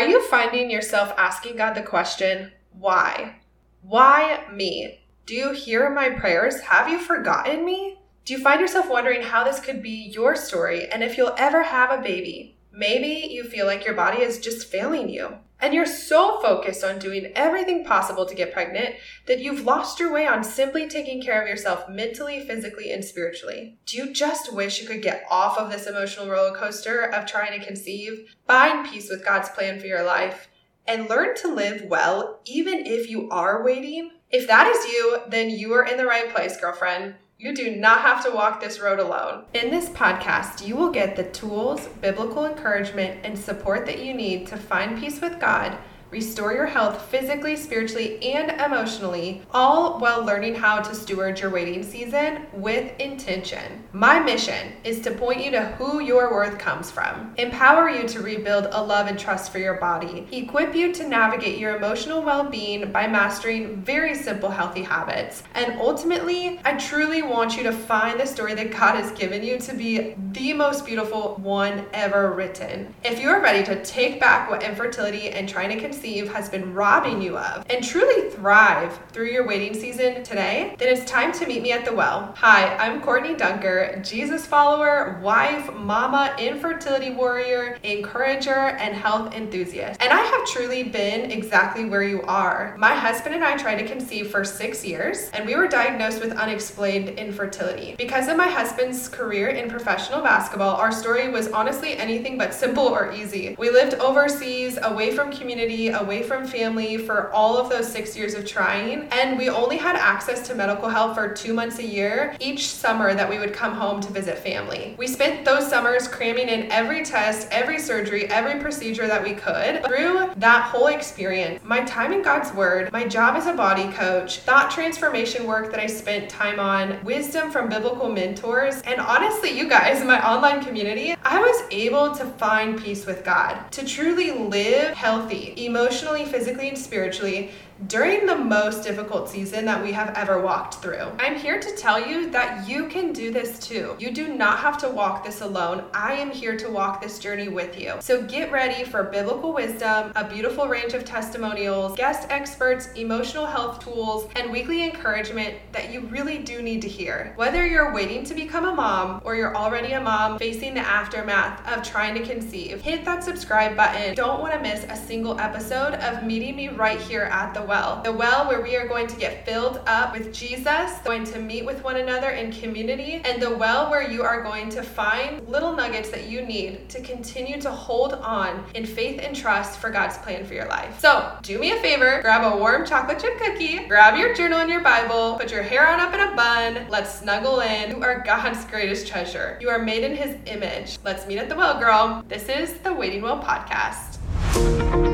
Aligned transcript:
you 0.00 0.22
finding 0.28 0.70
yourself 0.70 1.12
asking 1.16 1.56
God 1.56 1.74
the 1.74 1.82
question, 1.82 2.52
why? 2.72 3.36
Why 3.82 4.44
me? 4.52 5.00
Do 5.26 5.34
you 5.34 5.52
hear 5.52 5.90
my 5.90 6.10
prayers? 6.10 6.60
Have 6.60 6.88
you 6.88 6.98
forgotten 6.98 7.64
me? 7.64 7.98
Do 8.24 8.32
you 8.34 8.40
find 8.40 8.60
yourself 8.60 8.88
wondering 8.88 9.22
how 9.22 9.44
this 9.44 9.60
could 9.60 9.82
be 9.82 10.10
your 10.12 10.34
story 10.34 10.88
and 10.88 11.04
if 11.04 11.16
you'll 11.16 11.34
ever 11.38 11.62
have 11.62 11.90
a 11.90 12.02
baby? 12.02 12.55
Maybe 12.76 13.28
you 13.32 13.44
feel 13.44 13.64
like 13.64 13.86
your 13.86 13.94
body 13.94 14.20
is 14.20 14.38
just 14.38 14.68
failing 14.68 15.08
you. 15.08 15.38
And 15.58 15.72
you're 15.72 15.86
so 15.86 16.38
focused 16.42 16.84
on 16.84 16.98
doing 16.98 17.32
everything 17.34 17.86
possible 17.86 18.26
to 18.26 18.34
get 18.34 18.52
pregnant 18.52 18.96
that 19.26 19.40
you've 19.40 19.64
lost 19.64 19.98
your 19.98 20.12
way 20.12 20.26
on 20.26 20.44
simply 20.44 20.86
taking 20.86 21.22
care 21.22 21.40
of 21.40 21.48
yourself 21.48 21.88
mentally, 21.88 22.40
physically, 22.40 22.92
and 22.92 23.02
spiritually. 23.02 23.78
Do 23.86 23.96
you 23.96 24.12
just 24.12 24.52
wish 24.52 24.82
you 24.82 24.86
could 24.86 25.00
get 25.00 25.24
off 25.30 25.56
of 25.56 25.70
this 25.70 25.86
emotional 25.86 26.28
roller 26.28 26.54
coaster 26.54 27.00
of 27.00 27.24
trying 27.24 27.58
to 27.58 27.66
conceive, 27.66 28.34
find 28.46 28.86
peace 28.86 29.08
with 29.08 29.24
God's 29.24 29.48
plan 29.48 29.80
for 29.80 29.86
your 29.86 30.04
life, 30.04 30.48
and 30.86 31.08
learn 31.08 31.34
to 31.36 31.54
live 31.54 31.84
well 31.86 32.40
even 32.44 32.84
if 32.84 33.08
you 33.08 33.30
are 33.30 33.64
waiting? 33.64 34.10
If 34.30 34.46
that 34.48 34.66
is 34.66 34.84
you, 34.92 35.20
then 35.28 35.48
you 35.48 35.72
are 35.72 35.86
in 35.86 35.96
the 35.96 36.04
right 36.04 36.28
place, 36.34 36.60
girlfriend. 36.60 37.14
You 37.38 37.54
do 37.54 37.76
not 37.76 38.00
have 38.00 38.24
to 38.24 38.30
walk 38.30 38.62
this 38.62 38.80
road 38.80 38.98
alone. 38.98 39.44
In 39.52 39.68
this 39.68 39.90
podcast, 39.90 40.66
you 40.66 40.74
will 40.74 40.90
get 40.90 41.16
the 41.16 41.24
tools, 41.24 41.86
biblical 42.00 42.46
encouragement, 42.46 43.20
and 43.24 43.38
support 43.38 43.84
that 43.84 44.02
you 44.02 44.14
need 44.14 44.46
to 44.46 44.56
find 44.56 44.98
peace 44.98 45.20
with 45.20 45.38
God 45.38 45.76
restore 46.10 46.52
your 46.52 46.66
health 46.66 47.02
physically, 47.06 47.56
spiritually, 47.56 48.22
and 48.22 48.60
emotionally, 48.60 49.42
all 49.52 49.98
while 49.98 50.24
learning 50.24 50.54
how 50.54 50.80
to 50.80 50.94
steward 50.94 51.38
your 51.40 51.50
waiting 51.50 51.82
season 51.82 52.46
with 52.52 52.98
intention. 53.00 53.84
My 53.92 54.18
mission 54.18 54.72
is 54.84 55.00
to 55.00 55.10
point 55.10 55.44
you 55.44 55.50
to 55.52 55.66
who 55.66 56.00
your 56.00 56.30
worth 56.32 56.58
comes 56.58 56.90
from, 56.90 57.34
empower 57.38 57.90
you 57.90 58.06
to 58.08 58.20
rebuild 58.20 58.68
a 58.70 58.82
love 58.82 59.06
and 59.06 59.18
trust 59.18 59.50
for 59.50 59.58
your 59.58 59.74
body, 59.74 60.26
equip 60.32 60.74
you 60.74 60.92
to 60.92 61.08
navigate 61.08 61.58
your 61.58 61.76
emotional 61.76 62.22
well 62.22 62.44
being 62.48 62.92
by 62.92 63.06
mastering 63.06 63.76
very 63.82 64.14
simple, 64.14 64.50
healthy 64.50 64.82
habits, 64.82 65.42
and 65.54 65.80
ultimately, 65.80 66.60
I 66.64 66.76
truly 66.76 67.22
want 67.22 67.56
you 67.56 67.62
to 67.64 67.72
find 67.72 68.20
the 68.20 68.26
story 68.26 68.54
that 68.54 68.70
God 68.70 68.96
has 68.96 69.10
given 69.12 69.42
you 69.42 69.58
to 69.58 69.74
be 69.74 70.14
the 70.32 70.52
most 70.52 70.86
beautiful 70.86 71.36
one 71.36 71.84
ever 71.92 72.32
written. 72.32 72.94
If 73.04 73.20
you 73.20 73.30
are 73.30 73.40
ready 73.40 73.64
to 73.64 73.84
take 73.84 74.20
back 74.20 74.50
what 74.50 74.62
infertility 74.62 75.30
and 75.30 75.48
trying 75.48 75.70
to 75.70 75.80
conceive 75.96 76.30
has 76.30 76.50
been 76.50 76.74
robbing 76.74 77.22
you 77.22 77.38
of 77.38 77.64
and 77.70 77.82
truly 77.82 78.28
thrive 78.28 78.98
through 79.12 79.30
your 79.30 79.46
waiting 79.46 79.72
season 79.72 80.22
today, 80.22 80.74
then 80.78 80.94
it's 80.94 81.10
time 81.10 81.32
to 81.32 81.46
meet 81.46 81.62
me 81.62 81.72
at 81.72 81.86
the 81.86 81.92
well. 81.92 82.34
Hi, 82.36 82.76
I'm 82.76 83.00
Courtney 83.00 83.34
Dunker, 83.34 83.98
Jesus 84.04 84.44
follower, 84.44 85.18
wife, 85.22 85.72
mama, 85.72 86.36
infertility 86.38 87.12
warrior, 87.12 87.78
encourager, 87.82 88.50
and 88.50 88.94
health 88.94 89.34
enthusiast. 89.34 89.98
And 90.02 90.12
I 90.12 90.20
have 90.20 90.46
truly 90.46 90.82
been 90.82 91.30
exactly 91.30 91.86
where 91.86 92.02
you 92.02 92.20
are. 92.24 92.76
My 92.78 92.94
husband 92.94 93.34
and 93.34 93.42
I 93.42 93.56
tried 93.56 93.76
to 93.76 93.88
conceive 93.88 94.30
for 94.30 94.44
six 94.44 94.84
years, 94.84 95.30
and 95.32 95.46
we 95.46 95.56
were 95.56 95.66
diagnosed 95.66 96.20
with 96.20 96.32
unexplained 96.32 97.08
infertility. 97.18 97.94
Because 97.96 98.28
of 98.28 98.36
my 98.36 98.48
husband's 98.48 99.08
career 99.08 99.48
in 99.48 99.70
professional 99.70 100.20
basketball, 100.20 100.76
our 100.76 100.92
story 100.92 101.30
was 101.30 101.48
honestly 101.48 101.94
anything 101.94 102.36
but 102.36 102.52
simple 102.52 102.84
or 102.84 103.12
easy. 103.12 103.56
We 103.58 103.70
lived 103.70 103.94
overseas, 103.94 104.78
away 104.82 105.16
from 105.16 105.32
community, 105.32 105.85
away 105.88 106.22
from 106.22 106.46
family 106.46 106.98
for 106.98 107.32
all 107.32 107.56
of 107.56 107.68
those 107.68 107.90
six 107.90 108.16
years 108.16 108.34
of 108.34 108.46
trying. 108.46 109.08
And 109.12 109.38
we 109.38 109.48
only 109.48 109.76
had 109.76 109.96
access 109.96 110.46
to 110.48 110.54
medical 110.54 110.88
help 110.88 111.14
for 111.14 111.32
two 111.32 111.54
months 111.54 111.78
a 111.78 111.86
year 111.86 112.36
each 112.40 112.68
summer 112.68 113.14
that 113.14 113.28
we 113.28 113.38
would 113.38 113.52
come 113.52 113.72
home 113.72 114.00
to 114.00 114.12
visit 114.12 114.38
family. 114.38 114.94
We 114.98 115.06
spent 115.06 115.44
those 115.44 115.68
summers 115.68 116.08
cramming 116.08 116.48
in 116.48 116.70
every 116.70 117.04
test, 117.04 117.48
every 117.50 117.78
surgery, 117.78 118.26
every 118.26 118.60
procedure 118.60 119.06
that 119.06 119.22
we 119.22 119.34
could. 119.34 119.84
Through 119.84 120.32
that 120.36 120.62
whole 120.70 120.88
experience, 120.88 121.62
my 121.64 121.80
time 121.84 122.12
in 122.12 122.22
God's 122.22 122.52
Word, 122.52 122.92
my 122.92 123.06
job 123.06 123.36
as 123.36 123.46
a 123.46 123.54
body 123.54 123.90
coach, 123.92 124.38
thought 124.40 124.70
transformation 124.70 125.46
work 125.46 125.70
that 125.70 125.80
I 125.80 125.86
spent 125.86 126.28
time 126.28 126.60
on, 126.60 127.02
wisdom 127.04 127.50
from 127.50 127.68
biblical 127.68 128.08
mentors, 128.08 128.80
and 128.82 129.00
honestly, 129.00 129.56
you 129.56 129.68
guys, 129.68 130.00
in 130.00 130.06
my 130.06 130.24
online 130.26 130.64
community, 130.64 131.14
I 131.24 131.40
was 131.40 131.62
able 131.70 132.14
to 132.14 132.24
find 132.24 132.78
peace 132.80 133.06
with 133.06 133.24
God, 133.24 133.70
to 133.72 133.84
truly 133.84 134.30
live 134.32 134.94
healthy, 134.94 135.54
emotionally, 135.76 136.24
physically, 136.24 136.68
and 136.68 136.78
spiritually 136.78 137.50
during 137.88 138.24
the 138.24 138.34
most 138.34 138.82
difficult 138.82 139.28
season 139.28 139.66
that 139.66 139.82
we 139.82 139.92
have 139.92 140.08
ever 140.16 140.40
walked 140.40 140.76
through. 140.76 141.10
I'm 141.18 141.36
here 141.36 141.60
to 141.60 141.76
tell 141.76 142.04
you 142.04 142.30
that 142.30 142.66
you 142.66 142.86
can 142.88 143.12
do 143.12 143.30
this 143.30 143.58
too. 143.58 143.94
You 143.98 144.10
do 144.10 144.34
not 144.34 144.60
have 144.60 144.78
to 144.78 144.88
walk 144.88 145.24
this 145.24 145.42
alone. 145.42 145.84
I 145.92 146.14
am 146.14 146.30
here 146.30 146.56
to 146.56 146.70
walk 146.70 147.02
this 147.02 147.18
journey 147.18 147.48
with 147.48 147.78
you. 147.78 147.94
So 148.00 148.22
get 148.22 148.50
ready 148.50 148.84
for 148.84 149.04
biblical 149.04 149.52
wisdom, 149.52 150.12
a 150.16 150.26
beautiful 150.26 150.68
range 150.68 150.94
of 150.94 151.04
testimonials, 151.04 151.96
guest 151.96 152.26
experts, 152.30 152.88
emotional 152.94 153.44
health 153.44 153.84
tools, 153.84 154.28
and 154.36 154.50
weekly 154.50 154.82
encouragement 154.82 155.56
that 155.72 155.92
you 155.92 156.00
really 156.06 156.38
do 156.38 156.62
need 156.62 156.80
to 156.82 156.88
hear. 156.88 157.34
Whether 157.36 157.66
you're 157.66 157.92
waiting 157.92 158.24
to 158.24 158.34
become 158.34 158.64
a 158.64 158.74
mom 158.74 159.20
or 159.22 159.36
you're 159.36 159.54
already 159.54 159.92
a 159.92 160.00
mom 160.00 160.38
facing 160.38 160.72
the 160.74 160.80
aftermath 160.80 161.60
of 161.70 161.82
trying 161.82 162.14
to 162.14 162.22
conceive, 162.22 162.80
hit 162.80 163.04
that 163.04 163.22
subscribe 163.22 163.76
button. 163.76 164.14
Don't 164.14 164.40
want 164.40 164.54
to 164.54 164.60
miss 164.60 164.84
a 164.88 164.96
single 164.96 165.38
episode 165.38 165.94
of 165.94 166.24
meeting 166.24 166.56
me 166.56 166.68
right 166.68 167.00
here 167.00 167.24
at 167.24 167.52
the 167.52 167.65
well. 167.66 168.02
The 168.02 168.12
well 168.12 168.48
where 168.48 168.62
we 168.62 168.76
are 168.76 168.86
going 168.86 169.06
to 169.08 169.16
get 169.16 169.44
filled 169.44 169.80
up 169.86 170.12
with 170.12 170.32
Jesus, 170.32 170.92
going 171.04 171.24
to 171.24 171.38
meet 171.40 171.64
with 171.64 171.82
one 171.82 171.96
another 171.96 172.30
in 172.30 172.52
community, 172.52 173.20
and 173.24 173.42
the 173.42 173.54
well 173.54 173.90
where 173.90 174.08
you 174.08 174.22
are 174.22 174.42
going 174.42 174.68
to 174.70 174.82
find 174.82 175.46
little 175.48 175.74
nuggets 175.74 176.10
that 176.10 176.28
you 176.28 176.42
need 176.42 176.88
to 176.88 177.00
continue 177.00 177.60
to 177.60 177.70
hold 177.70 178.14
on 178.14 178.64
in 178.74 178.86
faith 178.86 179.20
and 179.22 179.34
trust 179.34 179.78
for 179.78 179.90
God's 179.90 180.18
plan 180.18 180.44
for 180.44 180.54
your 180.54 180.66
life. 180.66 180.98
So, 181.00 181.36
do 181.42 181.58
me 181.58 181.72
a 181.72 181.80
favor, 181.80 182.20
grab 182.22 182.52
a 182.52 182.56
warm 182.56 182.86
chocolate 182.86 183.18
chip 183.18 183.38
cookie, 183.38 183.86
grab 183.86 184.18
your 184.18 184.34
journal 184.34 184.60
and 184.60 184.70
your 184.70 184.82
Bible, 184.82 185.36
put 185.38 185.50
your 185.50 185.62
hair 185.62 185.88
on 185.88 186.00
up 186.00 186.14
in 186.14 186.20
a 186.20 186.34
bun, 186.36 186.86
let's 186.88 187.18
snuggle 187.18 187.60
in. 187.60 187.96
You 187.96 188.02
are 188.02 188.22
God's 188.24 188.64
greatest 188.66 189.06
treasure. 189.06 189.58
You 189.60 189.68
are 189.68 189.78
made 189.78 190.04
in 190.04 190.16
His 190.16 190.36
image. 190.46 190.98
Let's 191.04 191.26
meet 191.26 191.38
at 191.38 191.48
the 191.48 191.56
well, 191.56 191.78
girl. 191.78 192.24
This 192.28 192.48
is 192.48 192.74
the 192.78 192.92
Waiting 192.92 193.22
Well 193.22 193.42
Podcast. 193.42 195.05